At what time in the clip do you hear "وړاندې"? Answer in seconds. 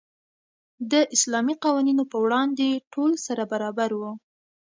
2.25-2.67